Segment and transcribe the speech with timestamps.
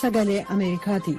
[0.00, 1.14] Sagalee Ameerikaati.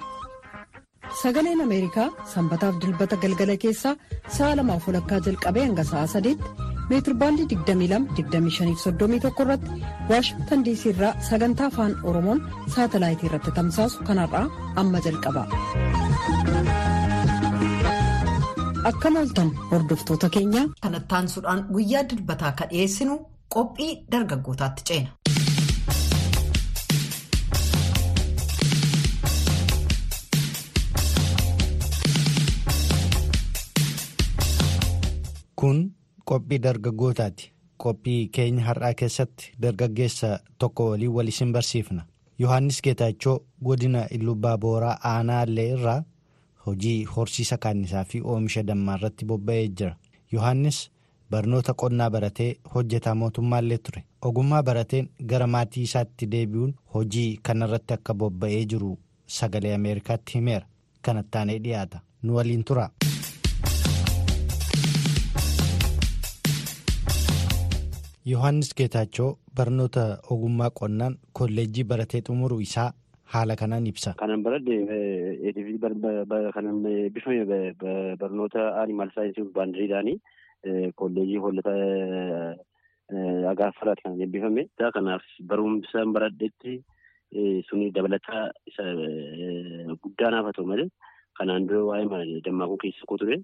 [1.22, 3.96] Sagaleen Ameerikaa sanbataaf dilbata galgala keessaa
[4.38, 9.72] sa'a lamaaf walakkaa jalqabee hanga sa'a sadiitti meetirbaandii 22-25-31 irratti
[10.12, 12.40] waashingtan diisii irraa sagantaa afaan oromoon
[12.76, 14.46] saatalaayitii irratti tamsaasu kanarraa
[14.84, 15.44] amma jalqaba.
[18.92, 20.64] Akkam ooltan hordoftoota keenya.
[20.82, 23.20] Kanatti aansuudhaan guyyaa dilbataa akka dhiyeessinu
[23.56, 25.10] qophii dargaggootaatti ceena.
[35.62, 35.80] Kun
[36.26, 37.52] qophii dargaggootaati.
[37.84, 40.30] Qophii keenya har'aa keessatti dargaggeessa
[40.60, 42.06] tokko waliin wal isin barsiifna.
[42.40, 46.04] Yohaannis Geetaachoo godina Illubbaa Booraa Aanaallee irraa
[46.66, 49.96] hojii horsiisa kaannisaa fi oomisha dammaa irratti bobba'ee jira.
[50.34, 50.80] Yohaannis
[51.32, 54.04] barnoota qonnaa baratee hojjetaa mootummaallee ture.
[54.22, 60.66] Ogummaa barateen gara maatii isaatti deebi'uun hojii kanarratti akka bobba'ee jiru sagalee Ameerikaatti himeera.
[61.02, 62.00] Kanatti aanee dhiyaata.
[62.24, 62.90] Nu waliin tura.
[68.32, 72.92] Yohaannis Geetaachoo barnoota ogummaa qonnaan kolleejjii baratee xumuruu isaa
[73.34, 74.14] haala kanaan ibsa.
[74.20, 74.78] Kanan baradhe
[76.58, 76.84] kanan
[77.16, 77.74] bifame
[78.22, 80.18] barnoota aanimaal saayinsii baandiriidhaanii
[81.02, 81.74] kolleejii hollata
[83.54, 84.68] agaafaraati kan eebbifame.
[84.94, 85.24] Kanaaf
[85.54, 86.84] barumsa baradhetti
[87.70, 88.84] suni dabalataa isa
[90.04, 90.90] guddaa naaf haa ta'u malee
[91.40, 93.42] kanaan dura waa'ee dammaaquu keessa koo ture.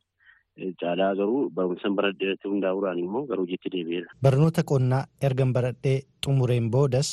[0.81, 4.09] Caalaa garuu barumsa baradhee irratti hundaa'uudhaan immoo garuu hojiitti deebi'eera.
[4.23, 7.09] Barnoota qonnaa ergan baradhee xumureen boodas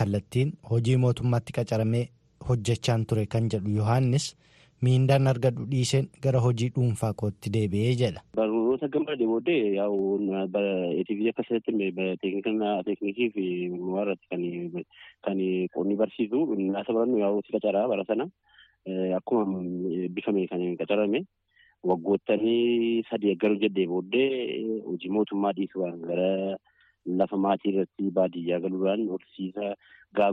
[0.00, 2.04] kallattiin hojii mootummaatti qacaramee
[2.48, 4.28] hojjechaan ture kan jedhu Yohaannis
[4.86, 8.22] miindaan argadhu dhiiseen gara hojii dhuunfaa kootti deebi'ee jedha.
[8.40, 10.20] Barnoota ergan baradhee booddee yaa'u
[10.98, 11.72] eetiivii akkasitti
[12.86, 13.44] teeknikii fi
[14.02, 14.84] irratti
[15.26, 15.38] kan
[15.76, 18.28] qonni barsiisu naasa barannu yaa'u si qacaraa bara sana
[19.16, 19.60] akkuma
[20.16, 21.24] bifame kan qacarame.
[21.86, 26.56] Waggootanii sadii garuu jedhee booddee hojii mootummaa dhiisuudhaan gara
[27.20, 29.68] lafa maatii irratti baadiyyaa galuudhaan horsiisa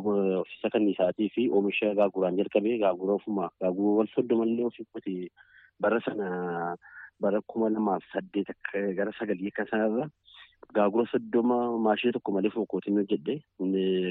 [0.07, 3.50] horsiisa kanniisaatii fi oomisha gaaguraan jalqabee gaagura ofumaa.
[3.61, 5.29] Gaagura wal soddomallee ofiitti
[5.79, 6.75] bara sana
[7.22, 8.50] bara kuma lamaaf saddeet
[8.97, 10.09] gara sagalii akka sanarra
[10.75, 13.35] gaagura soddoma maashina tokko malee fokkootiin hojjedhe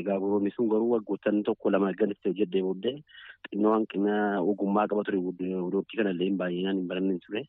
[0.08, 2.94] gaaguroonni sun garuu waggoottan tokko lama galatti hojjedhee booddee
[3.50, 4.14] xinnoo hanqina
[4.52, 5.18] ogummaa qaba ture.
[5.20, 7.42] Waqtii kanallee baay'inaan hin baranne ture.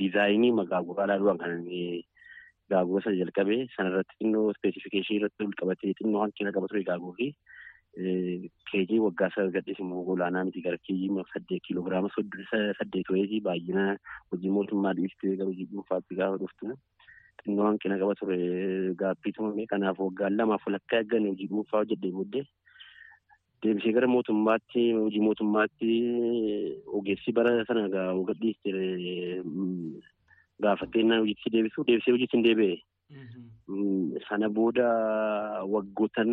[0.00, 1.64] Diizaayinii gaaguraa ilaaluudhaan kan
[2.74, 7.30] gaagura sana jalqabee sanarratti xinnoo ispeesifikeeshinii irratti ol qabatee xinnoo hanqina qaba ture gaagurri.
[8.70, 12.10] Keejii waggaa sana gadhiis immoo olaanaa miti gara keejii saddeet kiiloogiraama
[12.80, 13.84] saddeet wayitii baay'ina
[14.32, 16.76] hojii mootummaa dhiistee gara hojii dhuunfaatti gaafa dhuftu
[17.42, 18.38] xinnoo hanqina qaba ture
[19.02, 22.44] gaaffii tumame kanaaf waggaan lamaaf walakkaa eegganne hojii dhuunfaa hojjedhee booddee
[23.64, 25.90] deebisee gara mootummaatti hojii mootummaatti
[27.00, 27.88] ogeessi bara sana
[28.30, 28.70] gadhiiste
[30.64, 32.76] gaafatteenyaa hojiitti deebisu deebisee hojiitti hin deebi'e.
[34.28, 34.86] Sana booda
[35.74, 36.32] waggootan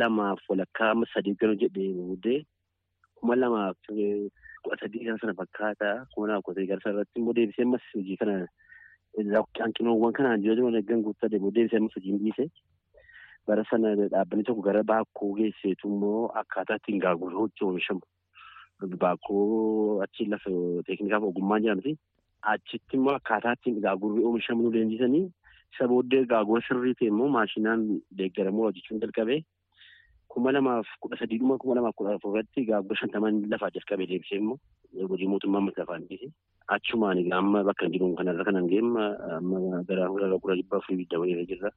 [0.00, 2.38] lamaaf walakkaa amma sadii eeggan hojjedhee booddee
[3.20, 7.86] kuma lamaaf kudha sadii sana fakkaata kuma lamaaf kudha sadii gara sanarratti immoo deebisee ammas
[7.94, 8.36] hojii kana
[9.26, 12.50] hanqinoowwan kanaan jireenya eeggan guutaa deebi'ee deebisee ammas hojii hin dhiise.
[13.46, 18.00] Bara sana dhaabbanni tokko gara baakkoo geesseetu immoo akkaataa ittiin gaagurri hojii oomishamu.
[19.04, 20.50] Baakkoo achi lafa
[20.86, 21.96] teeknikaaf ogummaan jedhamti.
[22.42, 25.24] Achitti immoo akkaataa ittiin gaagurri oomishamu nu leenjisanii
[25.74, 27.82] isa booddee gaagura sirrii ta'e immoo maashinaan
[28.18, 29.40] deeggaramuu hojjechuun jalqabee
[30.28, 34.58] kuma lamaaf kudha sadiidhuma kuma lamaaf kudha afur irratti gaagura shantaman lafaa jalqabee deebisee immoo
[35.12, 36.28] hojii mootummaa amma lafaan dhiise.
[36.76, 39.06] Achumaan amma bakka hin jiru kanarra kanan geemma
[39.38, 41.70] amma gara gura dhibbaa fi bidda wayirra jirra.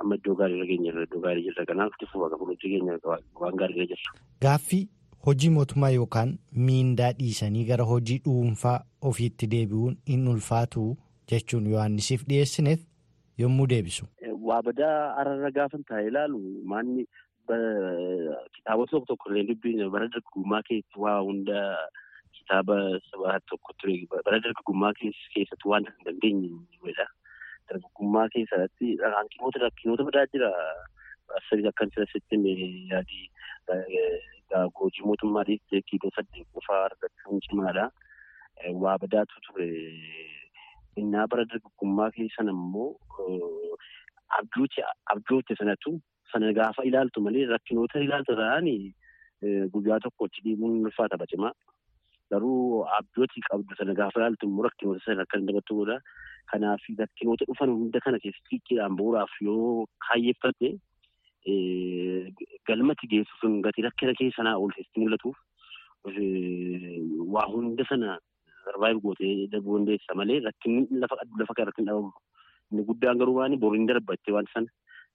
[0.00, 2.98] Amma iddoo gaariirra keenya irra iddoo gaarii jirra kanaaf itti bakka fuulduratti keenya
[3.42, 4.14] waan gaariirra jirra.
[4.42, 4.88] Gaaffii
[5.26, 6.32] hojii mootummaa yookaan
[6.68, 8.78] miindaa dhiisanii gara hojii dhuunfaa
[9.10, 10.86] ofiitti deebi'uun hin ulfaatu
[11.32, 12.80] jechuun Yohaannisiif dhiyeessineef
[13.38, 14.06] yommuu deebisu.
[14.48, 16.40] Waa badaa ararra gaafa taa'ee ilaalu
[16.72, 17.06] maanni
[17.48, 21.60] kitaabota tokko tokko illee dubbiin bara dargaggummaa keessatti waa hunda
[22.38, 22.76] kitaaba
[23.10, 26.94] sabaa tokko ture bara dargaggummaa keessatti waan hin dandeenye
[27.68, 30.50] dargaggummaa keessatti hanqinoota rakkinoota badaa jira.
[31.36, 32.36] Asirratti akkan sirriitti
[32.92, 33.26] yaadii
[34.80, 37.86] hojii mootummaa dhiistee kiiloo saddeet qofaa argachuun cimaadha.
[38.82, 39.68] Waa badaatu ture.
[40.96, 42.90] Innaa bara dargaggummaa keessan ammoo
[45.14, 45.94] abjoote sanatu
[46.34, 48.94] sana gaafa ilaaltu malee rakkinoota ilaaltu ta'anii
[49.74, 51.52] guyyaa tokkotti dhiibuun ulfaata bacimaa.
[52.32, 55.98] Garuu abjooti qabdu sana gaafa ilaaltu immoo rakkinoota sana akka hin dabattu godha.
[56.52, 60.72] Kanaaf rakkinoota dhufan hunda kana keessatti xiqqeedhaan bu'uuraaf yoo kaayyeeffatte
[62.68, 65.36] galmatti geessu sun gatii rakkina keessa sanaa oolchatti mul'atuuf
[67.34, 68.16] waa hunda sana
[68.64, 71.18] sarvaayiv gootee darbuu dandeessa malee rakkinni lafa
[71.62, 72.12] irratti hin dhabamu.
[72.72, 74.68] Inni guddaan garuu waan boriin darbattee waan sana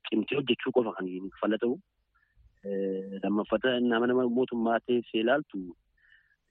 [0.09, 1.07] cimtee hojjechuu qofa kan
[1.41, 1.75] falla ta'u.
[3.23, 5.59] Lammaffata nama nama mootummaa teessee ilaaltu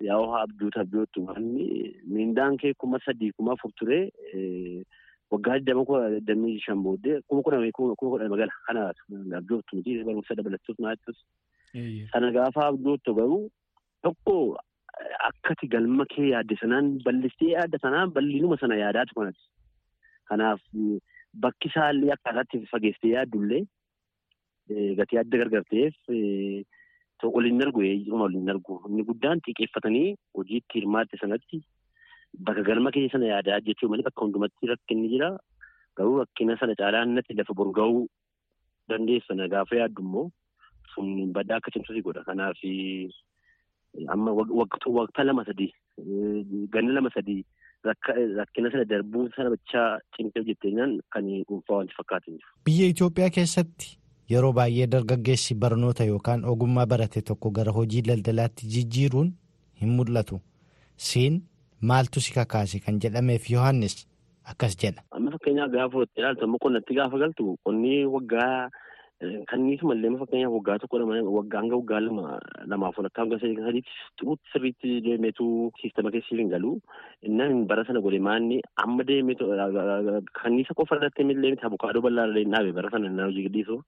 [0.07, 1.67] yaa haa abjuuta abjootu wanni
[2.15, 4.05] miindaan kee kuma sadii kuma afur turee
[5.31, 8.87] waggaa digdama kuma digdamii shan booddee kuma kudha kuma kudha magala kana
[9.41, 11.19] abjoottu miti barumsa dabalattuus naattus.
[12.13, 13.51] Sana gaafa abjoottu garuu
[14.03, 14.57] tokko
[15.29, 19.45] akkati galma kee yaadde sanaan bal'istee yaadda sanaan bal'inuma sana yaadaatu kanati.
[20.29, 20.61] Kanaaf
[21.45, 23.63] bakki isaallee akkaataatti fageessitee yaaddullee
[25.01, 25.97] gatii adda gargar ta'eef
[27.37, 30.09] waliin argu eeyyama waliin argu inni guddaan xiqqeeffatanii
[30.39, 31.61] hojiitti hirmaatte sanatti
[32.49, 35.31] bakka galma kee sana yaadaa jechuu malee bakka hundumatti rakkinni jira.
[35.99, 38.03] Garuu rakkina sana caalaan natti lafa boru ga'uu
[38.91, 39.49] dandeessana.
[39.55, 40.27] Gaafa yaaddu immoo
[40.95, 42.23] sun baddaa akka cimsuusi godha.
[42.29, 42.61] Kanaaf
[44.15, 44.31] amma
[44.99, 45.73] waqtaa lama sadii
[46.75, 47.43] ganna lama sadii
[47.85, 52.39] rakkina sana darbuu sana bichaa cimtee hojjetteenyaan kan dhuunfaa wanti fakkaatan.
[52.65, 53.99] Biyya Itoophiyaa keessatti
[54.31, 59.33] yeroo baay'ee dargaggeessi barnoota yookaan ogummaa barate tokko gara hojii daldalaatti jijjiiruun
[59.81, 60.41] hin mul'atu.
[60.97, 61.43] Siin
[61.81, 64.07] maaltu si kakaase kan jedhameef Yohaannis
[64.45, 65.03] akkas jedha.
[65.11, 68.69] Amma fakkeenyaaf gaafa ilaaltu amma qonnatti gaafa galtu qonni waggaa
[69.51, 70.99] kanniisuma illee fakkeenyaaf waggaa tokko
[71.37, 72.39] waggaa hanga waggaa lama
[72.73, 73.83] lamaaf walakkaa hanga sadiitti
[74.19, 75.47] xuruutti sirriitti deemeetu
[75.81, 76.79] siistama keessa hin galu.
[77.23, 79.49] Innaan bara sana godhe maanni amma deemeetu
[80.43, 83.81] kanniisa qofa irratti illee miti abukaadoo bal'aa illee dhaabe bara sana innaan hojii gadhiisu.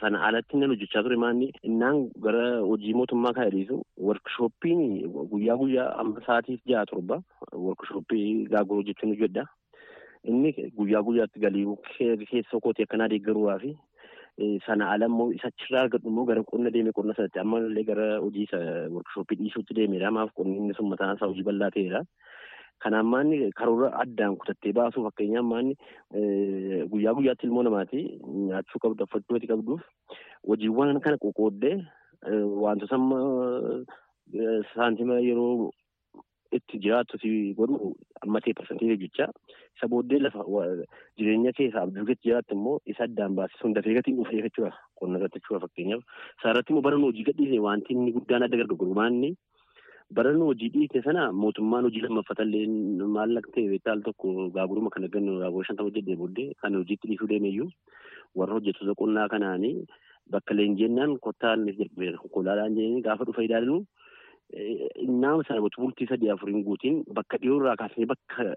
[0.00, 4.82] Sana alatti nan hojjechaa ture maanni innaan gara hojii mootummaa kana dhiisu workshooppiin
[5.32, 7.22] guyyaa guyyaa amma sa'aatiif ja'a torba
[7.54, 9.46] workshooppii gaaguruu jechuun hojjedha.
[10.28, 11.64] Inni guyyaa guyyaatti galii
[12.30, 13.72] keessa kootii akkanaa deeggaruudhaa fi
[14.66, 18.06] sana ala immoo isa achirraa argadhu immoo gara qonna deeme qonna sanatti amma illee gara
[18.24, 18.46] hojii
[18.96, 20.10] workshooppii dhiisuutti deemedha.
[20.10, 22.02] Maaf qonni inni sun mataan isaa hojii bal'aa ta'edha.
[22.82, 25.74] Kanaan maanni karoora addaan kutattee baasuu fakkeenyaaf maanni
[26.92, 28.04] guyyaa guyyaatti ilmoo namaati
[28.48, 29.82] nyaachuu qabdu uffachuu qabduuf
[30.48, 31.74] hojiiwwan kana qoqqooddee
[32.64, 33.18] wantoota amma
[34.74, 35.70] saantima yeroo
[36.58, 37.90] itti jiraattu si godhu
[38.24, 39.26] amma ta'e parsantii jecha
[39.76, 40.44] isa booddee lafa
[41.18, 45.38] jireenya keessaa abjuu keessa jiraattu immoo isa addaan baasisuun dafee gatiin dhufee jechuudha qonna irratti
[45.40, 46.02] jechuudha fakkeenyaaf.
[46.40, 49.30] Isaarratti immoo baran hojii gadhiise wanti inni guddaan adda gargaaru maanni
[50.18, 52.66] baran hojii dhiise sana mootummaan hojii lammaffatallee
[53.16, 57.68] maallaqa ta'e beektaal tokko gaaguruma kana gannu gaagura shantama hojjetee booddee kan hojiitti dhiisuu deemeyyuu
[58.40, 59.74] warra hojjettoota qonnaa kanaanii
[60.34, 63.78] bakka leenjennaan kottaan jedhanii gaafa dhufa ilaallu
[65.22, 68.54] naama sana bultii sadii afuriin guutiin bakka dhiyoo irraa kaasanii bakka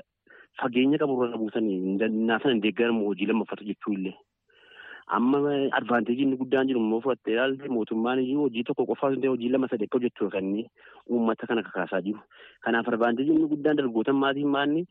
[0.61, 1.79] fageenya qabu irra buusanii
[2.09, 4.15] naasana hin deeggaramu hojii lammaffatu jechuu illee.
[5.07, 5.39] Amma
[5.79, 9.67] advaanteejii inni guddaan jiru immoo fudhattee ilaalte mootummaan iyyuu hojii tokko qofaa hin hojii lama
[9.71, 10.51] sadii akka hojjechuu kan
[11.09, 12.19] uummata kana kakaasaa jiru.
[12.61, 14.85] Kanaaf advaanteejii inni guddaan dargaggoota maatiin maanni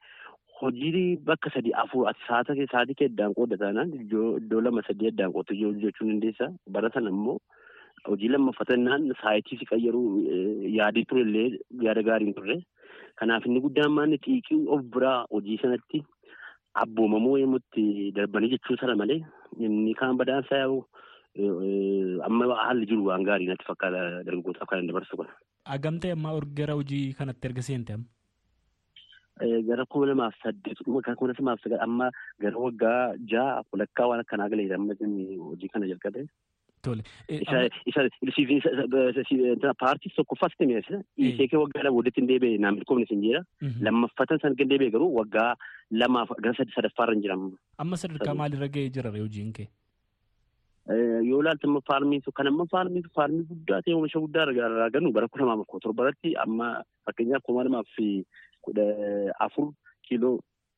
[0.60, 6.08] hojii bakka sadii afur saatii kee addaan qooda taanaan iddoo lama sadii addaan qooddu hojjechuu
[6.08, 6.52] dandeessa.
[6.70, 7.38] Bara sana immoo
[8.09, 10.06] hojii lammaffatannaan saayitii si qayyaruu
[10.79, 11.49] yaadii ture illee
[11.87, 12.56] yaada gaarii hin turre.
[13.20, 16.03] Kanaaf inni guddaan maanni xiiqii of biraa hojii sanatti
[16.84, 17.84] abboomamuu yemmutti
[18.17, 19.20] darbanii jechuu sana malee
[19.67, 20.79] inni kaan badaansaa yaa'u
[22.29, 25.29] amma haalli jiru waan gaarii natti fakkaata dargaggootaaf kan dabarsu kun.
[25.77, 28.08] Agamtee ammaa gara hojii kanatti erga seente amma?
[29.69, 31.03] Gara kuma lamaaf saddeet kuma
[31.39, 34.94] lamaaf sagal amma gara waggaa ja'a walakkaa waan akkanaa galeedha amma
[35.49, 36.27] hojii kana jalqabe.
[36.82, 37.03] Tole.
[39.82, 40.81] Paartii tokkoffaas ta'e
[41.19, 43.43] dhiisee kee waggaa lama walitti hin deebi'e naan milkoomne sin jedha.
[43.89, 45.55] Lammaffatan san kan deebi'e garuu waggaa
[46.03, 47.44] lamaaf gara sadaffaarra hin jiran.
[47.84, 49.69] Amma sadarkaa maalirra ga'ee jira hojiin kee?
[51.31, 55.29] Yoo ilaalte amma faarmii kan amma faarmii faarmii guddaa ta'e oomisha guddaa irraa gannu bara
[55.29, 56.72] kuma lamaaf kudha torbaratti amma
[57.06, 58.01] fakkeenyaaf kuma lamaaf
[58.67, 58.89] kudha
[59.46, 59.70] afur
[60.08, 60.34] kiiloo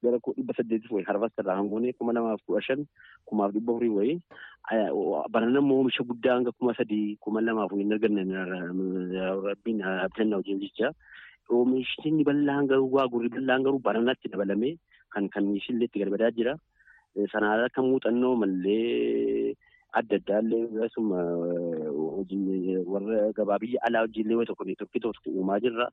[0.07, 2.85] gara dhibba saddeetif wayii harvest irraa hangoonee kuma lamaaf kudha shan
[3.31, 4.19] kumaaf dhibba afurii wayii
[5.37, 8.25] barana immoo oomisha guddaa hanga kuma sadii kuma lamaaf hin arganne
[9.49, 10.93] rabbiin abdanna hojii jecha.
[11.55, 14.77] Oomishni bal'aan garuu waa gurri bal'aan garuu baranatti dabalamee
[15.13, 16.55] kan kan ishillee itti garbadaa jira.
[17.33, 19.53] Sanaan akka muuxannoo mallee
[20.01, 20.89] adda addaallee hojii
[22.95, 25.89] warra gabaa biyya alaa hojiilee waan tokko tokko tokko uumaa jirra.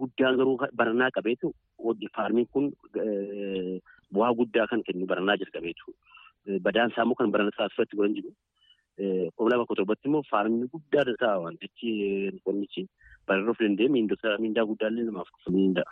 [0.00, 1.52] Guddaan garuu baranaa qabeetu
[2.16, 2.72] faarmiin kun
[4.14, 5.94] bu'aa guddaa kan kennu baranaa jalqabeetu.
[6.62, 8.30] Badaan isaa immoo kan barana taasifatti godhan jiru.
[9.50, 11.90] Lama kudha torbatti immoo faarmii guddaa ta'a wantichi
[12.44, 12.86] qonnichi
[13.28, 15.90] bararruuf danda'e miindaa guddaallee namaaf ni danda'a.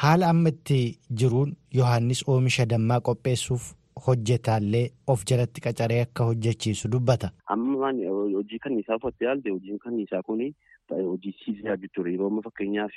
[0.00, 0.78] Haala amma itti
[1.20, 3.72] jiruun Yohaannis oomisha dammaa qopheessuuf
[4.06, 7.30] hojjetaallee of jalatti qacaree akka hojjechiisu dubbata.
[7.46, 7.92] Amma
[8.36, 10.42] hojii kan isaa uffatte yaalte hojiin kan isaa kun
[10.90, 12.10] hojii siisaa jechuudha.
[12.10, 12.96] Yeroo amma fakkeenyaaf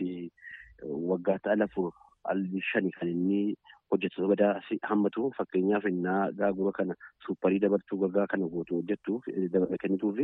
[1.12, 1.92] waggaa ta'a lafur
[2.24, 2.42] al
[2.72, 3.56] shani kan inni
[3.92, 10.18] hojjettoota badaa hammatu fakkeenyaaf innaa gaagura kana suupparii dabartuu gagaa kana gootu hojjettuuf dabala kennituuf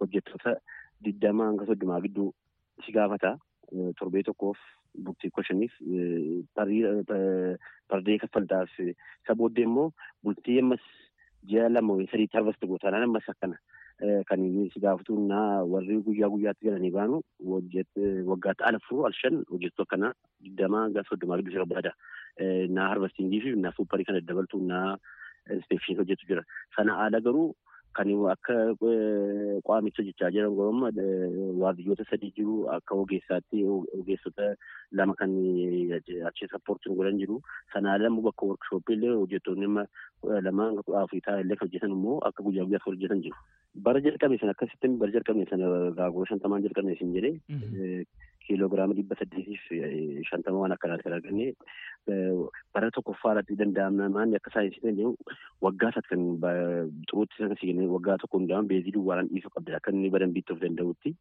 [0.00, 0.56] hojjettoota
[1.04, 2.32] digdamaa hanga soddomaa gidduu
[2.86, 3.36] si gaafata.
[3.98, 4.58] Torbee tokkoof
[5.06, 5.72] bultii shaniif
[6.56, 9.88] fardee kaffaltaaf isa booddee immoo
[10.24, 10.84] bultii ammas
[11.50, 13.58] ji'a lama sadiitti harvasti gootaanaan ammas akkana
[14.28, 14.40] kan
[14.72, 17.20] si gaafatu naa warri guyyaa guyyaatti galanii baanu
[17.52, 20.12] waggaatti ala furu al shan hojjettu akkana
[20.44, 21.92] digdamaa hanga soddomaa gidduu si barbaada.
[22.76, 24.96] Naa harvastingii fi naa suupparii kana dabaltu naa
[25.56, 26.42] inspeekshinii hojjetu jira.
[26.76, 27.48] Sana haala garuu
[27.96, 28.54] kan akka
[29.68, 30.90] qaamicha hojjechaa jiran goromma
[31.62, 33.62] waardiyyoota sadii jiru akka ogeessaatti
[34.00, 34.48] ogeessota
[35.00, 35.32] lama kan
[36.30, 37.38] achi sappoortiin godhan jiru
[37.74, 39.70] sanaa lama bakka workshooppii illee hojjettoonni
[40.48, 40.68] lama
[41.02, 43.36] afur taa'an illee hojjetan immoo akka guyyaa guyyaatti hojjetan jiru.
[43.86, 48.04] Bara jalqabe sana akkasitti bara jalqabe sana gaagura shantamaan jalqabne isin jedhee
[48.46, 49.64] kiiloogiraama dhibba saddeetiif
[50.30, 51.48] shantama waan akkanaatti arganne
[52.74, 55.14] bara tokkoffaadhaatti danda'aman akka saayinsii danda'u
[55.66, 56.22] waggaa kan
[57.10, 61.14] xuruutti sana signe waggaa tokko hundaa'an beezii duwwaadhaan dhiisuu qabda akka inni badan biittuuf danda'utti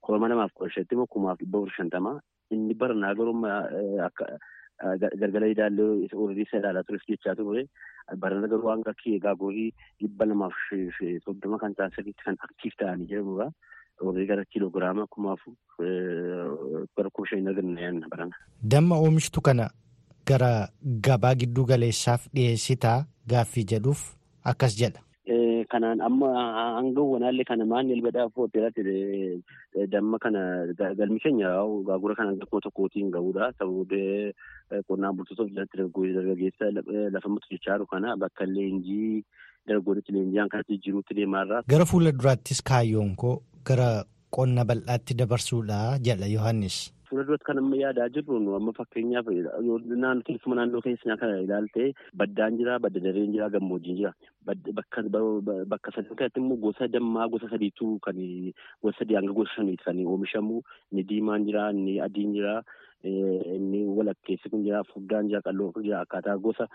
[0.00, 2.12] koroma namaaf kudha shatti immoo kumaaf dhibba afur shantama
[2.56, 3.54] inni bara naa garuma
[4.08, 4.28] akka
[5.22, 7.64] galgala idaallee horii isa ilaalaa tures jechaa ture
[8.24, 8.94] barana garuu hanga
[9.26, 10.54] gaagurrii dhibba lamaaf
[11.24, 13.48] soddoma kan ta'an sadiitti kan aktiif ta'anii jedhamudha.
[14.06, 15.42] Horii gara kiiloogiraama kumaaf
[16.96, 18.36] gara kuma shanii arganna yaadna barana.
[18.74, 19.66] Damma oomishtu kana
[20.30, 20.68] gara
[21.08, 23.04] gabaa giddu galeessaaf dhiyeessitaa
[23.34, 24.00] gaaffii jedhuuf
[24.44, 25.00] akkas jedha.
[25.72, 26.28] Kanaan amma
[26.76, 28.82] hanga wanaallee kana maanni elbadaa hoteelatti
[29.92, 30.40] damma kana
[31.00, 31.50] galmi keenya
[31.88, 33.50] gaagura kana hanga kuma tokkootiin ga'uudha.
[33.58, 35.76] Sababoota qonnaan bultootaaf jalatti
[36.16, 36.70] dargaggeessa
[37.12, 39.24] lafa mutu jechaa kana bakka leenjii
[39.68, 41.62] dargaggoonni leenjii kanatti jiruutti deemaarraa.
[41.68, 46.78] Gara fuula duraattis kaayyoon koo gara qonna bal'aatti dabarsuudha jedha Yohaannis.
[47.08, 51.86] Fuula duratti kan amma yaadaa jirru amma fakkeenyaaf naannoo keessuma naannoo keessa kana ilaaltee
[52.22, 54.12] baddaan jira badda dareen jira gammoojjiin jira.
[54.82, 58.16] Bakka sadii kanatti immoo gosa dammaa gosa sadiitu kan
[58.82, 60.60] gosa sadii hanga gosa shaniiti kan oomishamu.
[60.92, 62.62] Inni diimaan jira inni adiin jira
[63.04, 66.66] inni walakkeessi kun jira furdaan jira qal'oo kun jira akkaataa gosa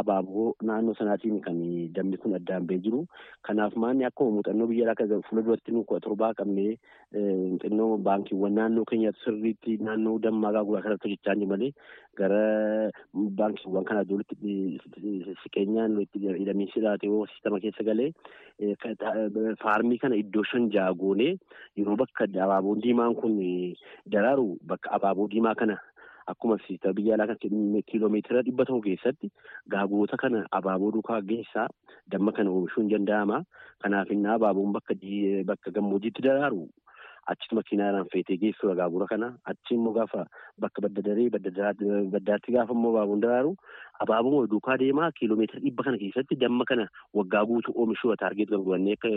[0.00, 1.56] abaaboo naannoo sanaatiin kan
[1.94, 3.04] dammi kun addaan ba'ee jiru.
[3.42, 6.76] Kanaaf maanni akka muuxannoo biyya akka fuula duratti nu torbaa qabnee
[7.64, 11.72] xinnoo baankiiwwan naannoo keenyaatti sirriitti naannoo dammaa gaaguraa kanatti hojjechaa malee
[12.20, 12.42] gara
[13.40, 14.36] baankiiwwan kanaa walitti
[15.42, 18.12] siqeenyaan hidhamiinsi laatee sistama keessa galee
[19.64, 21.32] faarmii kana iddoo shan ja'a goonee
[21.76, 23.36] yeroo bakka abaaboon diimaan kun
[24.12, 24.58] daraaru.
[24.66, 25.69] Bakka abaaboo diimaa kana
[26.26, 27.38] akkuma siista biyya alaa kan
[27.86, 29.30] kiiloomeetira dhibba tokko keessatti
[29.68, 31.68] gaagoota kana abaaboo duukaa geessaa
[32.10, 33.42] damma kana oomishuun danda'ama.
[33.82, 36.68] Kanaaf innaa abaaboon bakka gammoojjiitti daraaru.
[37.30, 39.32] Achitti makiinaadhaan feetee geessuudha gaagura kana.
[39.44, 40.26] Achi immoo gaafa
[40.58, 43.54] bakka badda daree baddaatti gaafa immoo abaaboon daraaru
[44.04, 46.86] abaaboon duukaa deemaa kiiloomeetira dhibba kana keessatti damma kana
[47.18, 49.10] waggaa guutuu oomishuu taargeet kan godhannee akka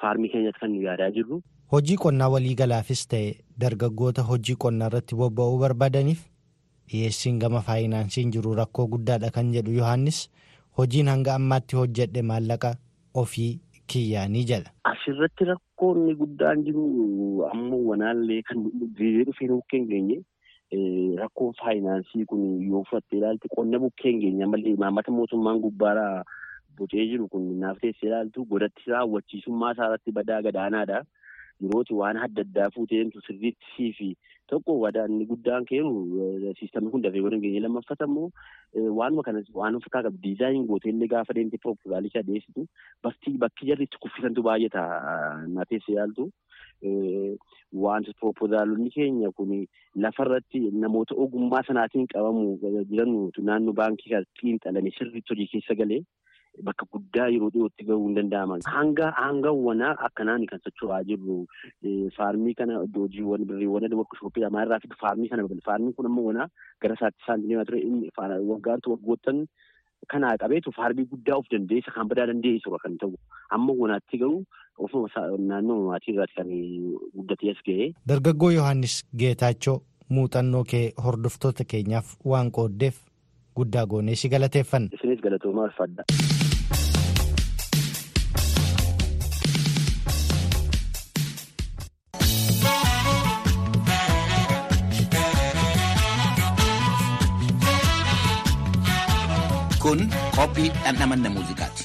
[0.00, 1.42] faarmii keenyatti kan yaadaa jirru.
[1.72, 3.34] Hojii qonnaa waliigalaafis ta'e
[3.64, 6.22] dargaggoota hojii qonnaa irratti bobba'uu barbaadaniif
[6.92, 10.20] dhiyeessiin gama faayinaansiin jiru rakkoo guddaadha kan jedhu Yohaannis
[10.78, 12.70] hojiin hanga ammaatti hojjedhe maallaqa
[13.14, 13.50] ofii
[13.92, 14.70] kiyyaanii jedha.
[14.92, 16.86] Asirratti rakkoonni guddaan jiru
[17.52, 20.18] ammoo wanaallee kan deebi'ee dhufee bukkeen geenye
[20.72, 26.22] rakkoon faayinaansii kun yoo fudhattee ilaalte qonna bukkeen geenye ammallee imaammata mootummaan gubbaaraa
[26.78, 31.04] bocee jiru kun naaf teessee ilaaltu godatti raawwachiisummaa isaarratti badaa gadaanaadha.
[31.62, 34.08] Yerooti waan adda addaa fuuteentu sirriitti fi
[34.50, 38.28] tokko wadaanni guddaan keenu siistamni kun dafee godhan geenye lammaffata immoo
[38.98, 42.66] waanuma kana waan uffataa qabu diizaayin gooteellee gaafa deemte piroopozaalicha dhiyeessitu
[43.02, 44.84] bakki jarri itti kuffisantu baay'ata
[45.56, 46.28] na teessee ilaaltu.
[46.82, 49.66] Wanti piroopoozaalonni keenya kun
[50.04, 52.58] lafarratti namoota ogummaa sanaatiin qabamu
[52.92, 56.00] jirantu naannoo baankii xiinxalanii sirriitti hojii keessa galee.
[56.66, 58.62] Bakka guddaa yeroo dhiyootti gahuu hin danda'aman.
[58.66, 61.36] Hanga hanga wanaa akkanaan kan socho'aa jirru
[62.16, 67.22] faarmii kana hojiiwwan birriiwwan workshooppii lamaa irraa fidu faarmii kana faarmiin kun ammoo gara isaatti
[67.24, 69.44] isaan deemaa ture waggaatu waggoottan
[70.12, 73.14] kanaa qabeetu faarmii guddaa of dandeessa kan badaa dandeessu kan ta'u
[73.56, 74.44] amma wanaatti garuu
[74.78, 75.08] ofuma
[75.50, 76.50] naannoo maatii irraatti kan
[77.16, 77.92] guddatee as ga'e.
[78.08, 79.76] Dargaggoo Yohaannis Geetaachoo
[80.16, 83.02] muuxannoo kee hordoftoota keenyaaf waan qooddeef
[83.56, 84.88] guddaa goonee si galateeffanna.
[84.94, 86.04] Isinis galatoomaa ulfaadha.
[99.88, 100.04] Kun
[100.36, 101.84] qophii dhandhamanna muuziqaati.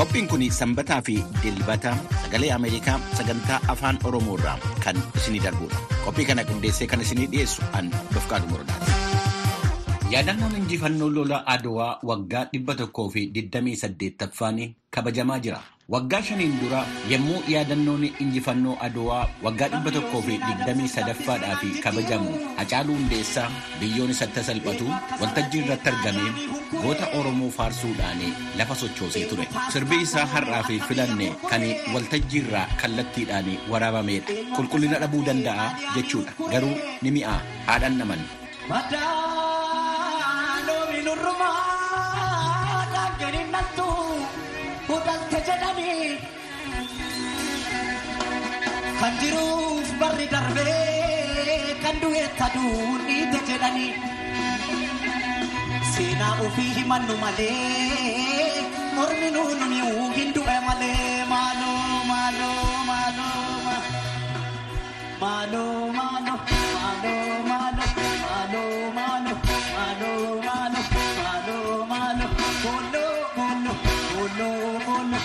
[0.00, 1.92] Qophiin kun sanbataa fi dilbata
[2.24, 5.76] sagalee Ameerikaa sagantaa afaan Oromoo irraa kan isinii darbudha.
[6.04, 8.92] Qophii kana qindeessee kan isinii dhiyeessu an Dofqaadu Muradaati.
[10.10, 14.58] Yaadannoon injifannoo lola Adowaa waggaa dhibba tokkoo fi digdamii saddeettaffaan
[14.90, 15.60] kabajamaa jira.
[15.90, 16.80] Waggaa shaniin dura
[17.10, 23.48] yommuu yaadannoon injifannoo Adowaa waggaa dhibba tokkoo fi digdamii sadaffaadhaaf kabajamu Hacaaluu Hundeessaa
[23.80, 24.86] biyyoon isatti salphatu
[25.22, 26.30] waltajjii irratti argamee
[26.84, 28.22] goota Oromoo faarsuudhaan
[28.60, 29.48] lafa sochoosee ture.
[29.74, 31.66] Sirbi isaa har'aa fi filanne kan
[31.96, 34.38] waltajjii irraa kallattiidhaan waraabamedha.
[34.56, 35.66] Qulqullina dhabuu danda'a
[35.96, 36.38] jechuudha.
[36.54, 37.34] Garuu ni mi'a
[37.66, 38.22] haadhan naman.
[49.00, 53.92] Kan jiruuf barri darbee kan du'eetta duun dhiite jedhanii
[55.92, 58.66] seenaa ofii himannu malee
[58.96, 63.40] mormi nuun mi'uu hin du'e malee maaloo maaloo maaloo
[65.22, 66.36] maaloo maaloo
[66.68, 70.69] maaloo maaloo maaloo maaloo maaloo
[74.38, 75.20] booloo booloo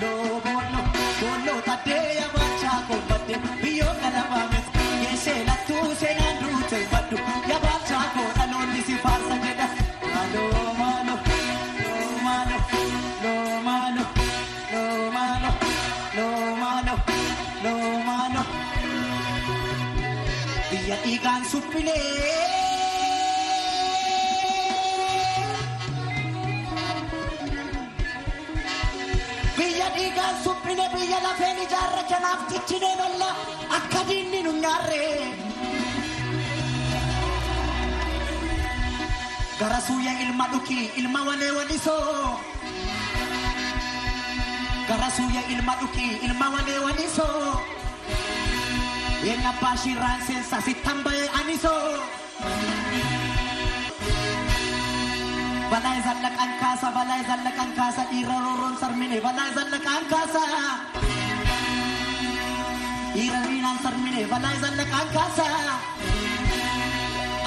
[0.00, 0.84] booloo booloo
[1.20, 4.66] booloo taddee yaabachaa koombattee biyyoota lafaafis
[5.00, 7.16] geessee lattuu seenaan duutee baddu
[7.50, 9.68] yaabachaa koodhaloonni si faarsa jedha.
[10.34, 11.18] Loomaaloo
[11.84, 12.60] loomaaloo
[13.22, 14.06] loomaaloo
[14.72, 15.54] loomaaloo
[16.16, 16.98] loomaaloo
[17.64, 18.46] loomaaloo
[20.70, 22.67] biyya dhiigaan suphilee.
[30.08, 33.28] Dhiigaan suphine biyya lafeen ijaarre kanaaf ciccinee lolla
[33.76, 35.04] akka diinni nu nyaarre.
[39.60, 42.38] Gara suuyya ilma dhuki ilma walee walisoo.
[44.88, 47.60] Gara suuyya ilma dhuki ilma walee walisoo.
[49.24, 52.00] Yeen abbaa shirraan seensa sittan ba'ee anisoo.
[55.78, 60.42] Balaa zallaqaan kaasa balaa zallaqaan kaasa dhiira roorroon sarmine balaa zallaqaan kaasa.
[63.14, 65.46] Dhiira riinaan sarmine balaa zallaqaan kaasa.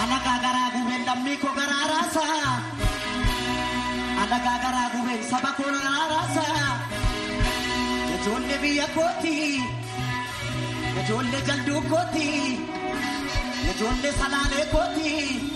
[0.03, 2.25] Alagaa garaa gubeen lammii koo garaa raasa.
[4.23, 6.45] Alagaa garaa gubeen saba koo garaa raasa.
[8.15, 9.35] Ijoollee biyya kooti.
[11.03, 12.27] Ijoollee jalduu kooti.
[13.75, 15.50] Ijoollee salaalee kooti.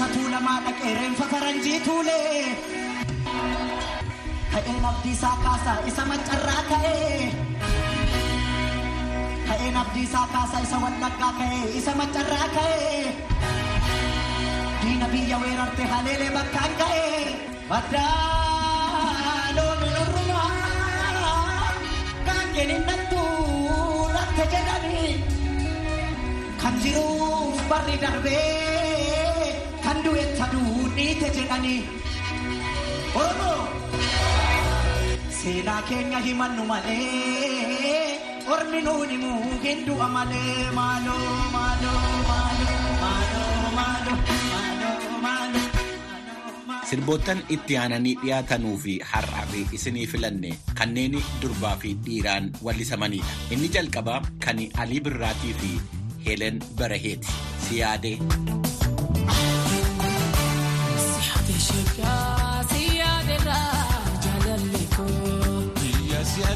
[0.00, 2.56] Isa tuulamaa dhaqee reenfa faranjii tuulee.
[4.52, 7.28] Ka'een abdiisaa kaasa isa maccarraa ka'ee.
[9.48, 13.02] Ka'een abdiisaa kaasa isa wallaggaa ka'ee isa maccarraa ka'ee.
[14.80, 17.20] Diina biyya weerarte haleelee bakkaan ka'ee.
[17.68, 21.68] Baddaa looni nurrumaa
[22.26, 23.22] kan kenninattu
[24.16, 25.12] latte jedhanii.
[26.62, 28.69] Kan jiruuf barri darbee
[30.04, 31.80] du'eetta duun dhiite jedhanii.
[33.14, 33.62] Oromoo.
[35.40, 38.18] Seenaa keenya himannu malee
[38.54, 44.18] ormi nuuni muu hin du'a malee maaloo maaloo maaloo maaloo maaloo.
[46.90, 53.32] Sirboottan itti aananii dhiyaatanuu fi har'aa fi isinii filanne kanneen durbaa fi dhiiraan wallisamanidha.
[53.56, 55.70] Inni jalqabaa kan Alii Birraatii fi
[56.26, 57.30] Heelen Baraheeti.
[57.68, 58.16] Siyaadee.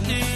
[0.05, 0.34] do.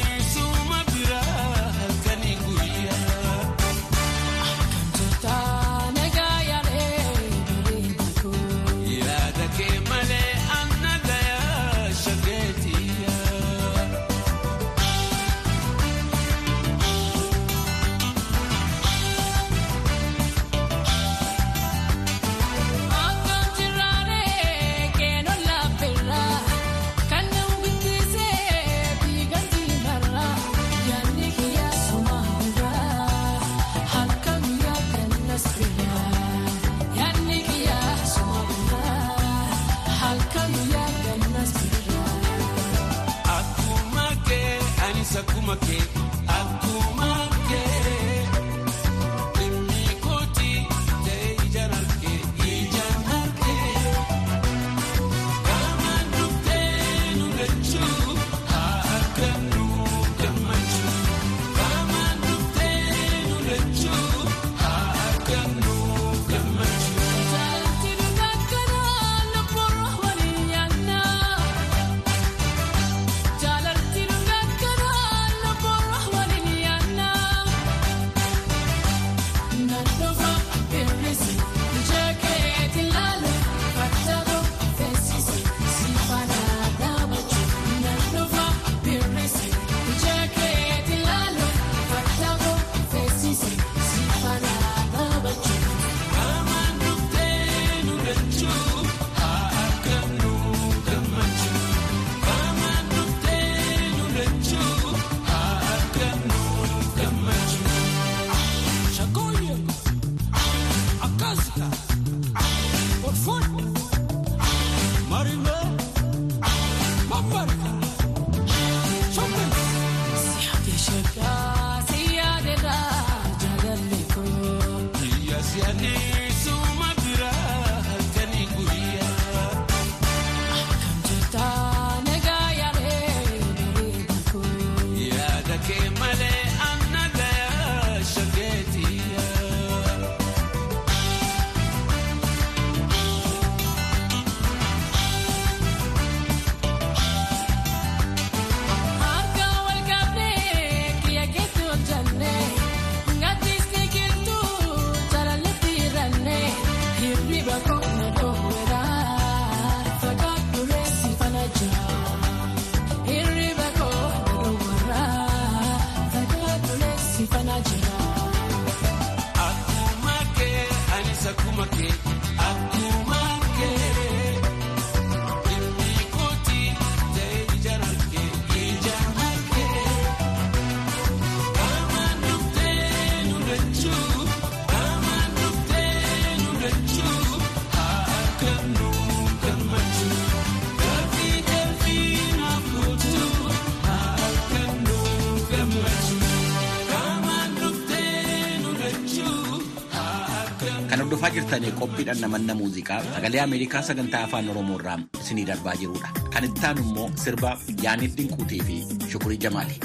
[200.91, 203.01] Kan hordofaa jirtanii qophiidhaan namanna muuziqaa.
[203.15, 206.13] Sagalee Ameerikaa sagantaa afaan Oromoo irraa isinii darbaa jirudha.
[206.35, 207.53] Kan itti aanu immoo sirba
[207.87, 208.77] Yaaniif Dinquutii fi
[209.13, 209.81] Shukurii Jamaali.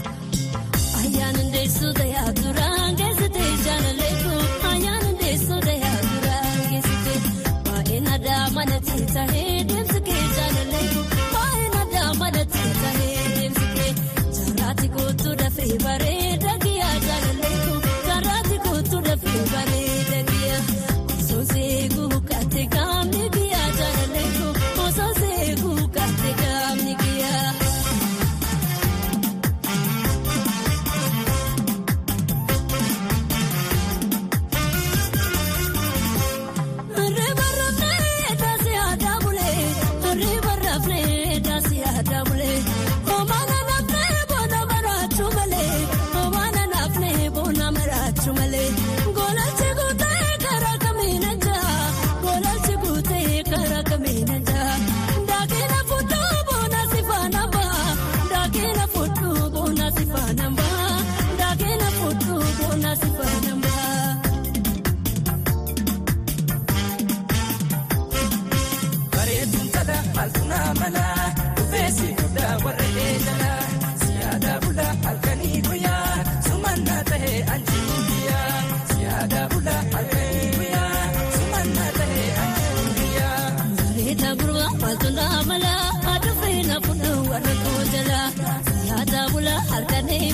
[1.04, 1.44] Ayyaana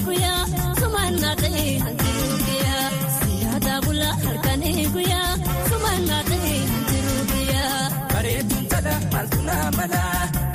[0.06, 0.44] guyyaa
[0.80, 2.86] sumanna ta'e hanqiruu guyyaa
[3.18, 5.32] siyaata bulaa halkanii guyyaa
[5.70, 7.78] sumanna ta'e hanqiruu guyyaa.
[8.14, 10.04] Bareeduun tala maaltunaa mala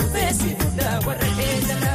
[0.01, 1.95] dubeessi guddaa warra eegala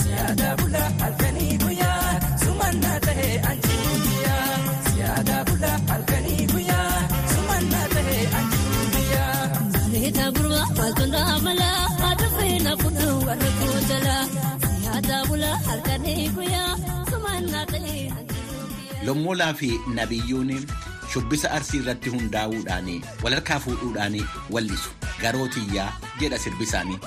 [0.00, 2.12] siyaata bulaa halkanii guyyaa
[2.44, 4.46] sumanna ta'e hanqiruu guyyaa
[4.90, 6.92] siyaata bulaa halkanii guyyaa
[7.34, 9.36] sumanna ta'e hanqiruu guyyaa.
[9.74, 11.70] Bareeda gurba maaltunaa mala.
[12.80, 14.16] Kun warra koo jala
[14.64, 16.72] siyaata bulaa halkanii guyyaa.
[19.08, 20.50] Lommoolaa fi Nabiyyuun
[21.12, 22.90] shubbisa arsii irratti hundaa'uudhaan
[23.24, 24.18] walharkaa fuudhuudhaan
[24.56, 24.90] wallisu
[25.22, 25.88] garootiyyaa
[26.20, 26.98] jedha sirbisaanii.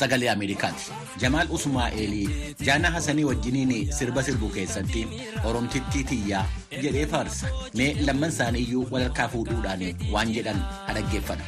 [0.00, 0.92] Sagalee Ameerikaati.
[1.24, 5.06] Jamaal Usmaa'eelii Jaana Hasanii wajjiniin sirba sirbu keessatti
[5.52, 6.44] Oromtittii tiyyaa
[6.82, 7.46] jedhee faarsa.
[7.80, 10.62] Mee lamman isaanii iyyuu walharkaa fuudhuudhaan waan jedhan
[10.94, 11.44] dhaggeeffadha.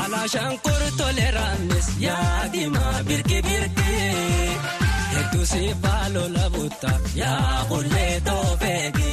[0.00, 0.58] Alaashaan
[0.98, 3.96] toleraanis yaadima birki birki
[5.14, 9.10] hedduu si baaloo labuuta yaa qullee toofeegi.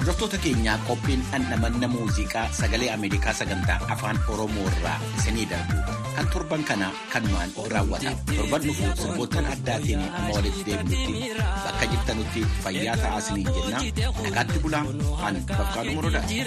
[0.00, 5.76] Hordoftoota keenyaa qophiin dhandhamanna muuziqaa sagalee Ameerikaa sagantaa afaan Oromoo irraa isinii darbu
[6.16, 8.12] kan torban kana kanumaan raawwata.
[8.36, 11.28] Torban dhufu sirboottan addaatiin amma walitti deebinutti
[11.64, 13.82] bakka jirtanutti fayyaa ta'aa isinii jenna.
[14.24, 14.82] Nagaatti bulaa
[15.28, 16.38] an Bafqaaduu Morodaati.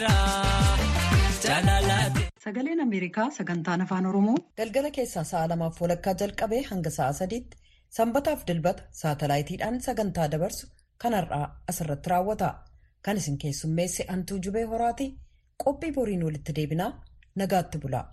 [2.46, 7.58] Sagaleen Ameerikaa sagantaan afaan Oromoo galgala keessaa sa'a lamaaf walakkaa jalqabee hanga sa'a sadiitti
[8.02, 12.50] sanbataaf dilbata saatalaayitiidhaan sagantaa dabarsu kan har'aa asirratti raawwata.
[13.06, 15.10] kan isin keessummeesse hantuu jubee horaati
[15.64, 16.92] qophii boriin walitti deebinaa
[17.42, 18.06] nagaatti bulaa.